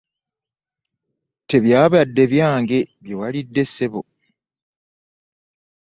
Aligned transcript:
Tebyabadde 1.49 2.23
byange 2.31 2.79
bye 3.03 3.15
walidde 3.19 3.63
ssebo. 3.69 4.01